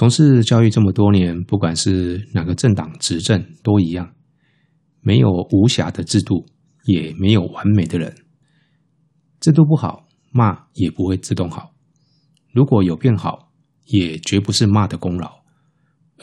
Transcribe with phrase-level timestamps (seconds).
[0.00, 4.14] 从事教育这么多年，不管是哪个政党执政都一样，
[5.02, 6.46] 没有无瑕的制度，
[6.86, 8.16] 也没有完美的人。
[9.40, 11.74] 制度不好，骂也不会自动好；
[12.54, 13.52] 如果有变好，
[13.88, 15.42] 也绝不是骂的功劳，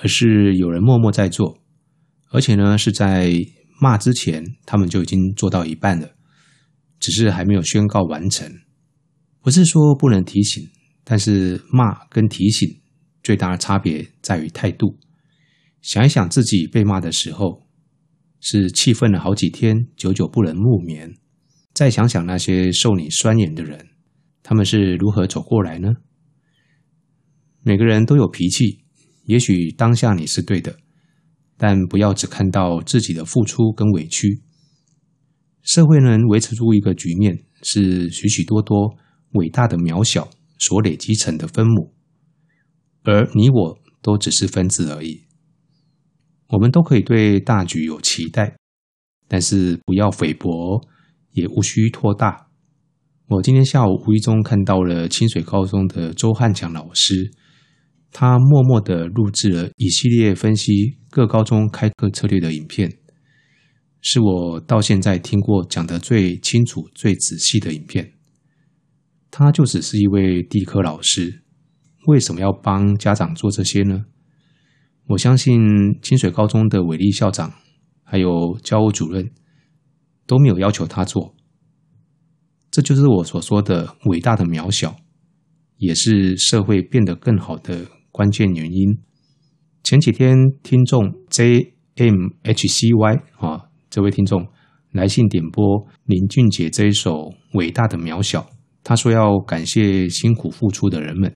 [0.02, 1.60] 而是有人默默在做，
[2.32, 3.32] 而且呢是在
[3.80, 6.10] 骂之前，他们就已经做到一半了，
[7.00, 8.52] 只是还没有宣告完成。
[9.40, 10.68] 不是说不能提醒，
[11.04, 12.68] 但是骂跟提醒。
[13.28, 14.98] 最大的差别在于态度。
[15.82, 17.68] 想一想自己被骂的时候，
[18.40, 21.10] 是气愤了好几天，久久不能入眠；
[21.74, 23.90] 再想想那些受你酸言的人，
[24.42, 25.90] 他们是如何走过来呢？
[27.64, 28.86] 每个人都有脾气，
[29.26, 30.78] 也许当下你是对的，
[31.58, 34.42] 但不要只看到自己的付出跟委屈。
[35.64, 38.96] 社会能维持住一个局面，是许许多多
[39.34, 41.97] 伟大的渺小所累积成的分母。
[43.08, 45.22] 而你我都只是分子而已，
[46.50, 48.58] 我们都可以对大局有期待，
[49.30, 50.82] 但是不要菲薄，
[51.32, 52.50] 也无需托大。
[53.28, 57.32] 我今天下午无意中看到了清水高中的周汉强老师，
[58.12, 62.92] 他默默的录制了一系列分析各高中开课策略的影片，
[64.02, 68.16] 是我到现在听过讲的最清楚、最仔细的影片。
[69.32, 71.46] 他就只是一位地科老师。
[72.08, 74.06] 为什么要帮家长做这些呢？
[75.08, 75.60] 我相信
[76.02, 77.52] 清水高中的伟力校长
[78.02, 79.30] 还有教务主任
[80.26, 81.36] 都没有要求他做，
[82.72, 84.96] 这就是我所说的伟大的渺小，
[85.76, 88.98] 也是社会变得更好的关键原因。
[89.84, 94.48] 前几天听众 J M H C Y 啊，这位听众
[94.92, 97.12] 来信点播林俊杰这一首
[97.54, 98.42] 《伟大的渺小》，
[98.82, 101.34] 他说要感谢辛苦付出的人们。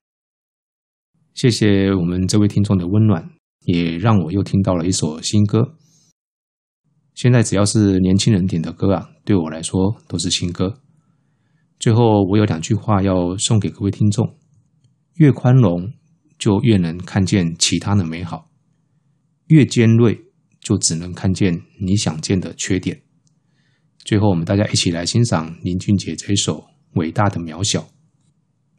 [1.34, 3.30] 谢谢我们这位听众的温暖，
[3.60, 5.76] 也让我又听到了一首新歌。
[7.14, 10.78] 现在只要是年轻人点的歌啊，对我来说都是新歌。
[11.78, 14.36] 最后，我有两句话要送给各位听众：
[15.14, 15.92] 越宽容，
[16.38, 18.50] 就越能看见其他的美好；
[19.46, 20.20] 越尖锐，
[20.60, 23.02] 就只能看见你想见的缺点。
[24.04, 26.58] 最后，我们大家一起来欣赏林俊杰这一首
[26.94, 27.80] 《伟大的渺小》。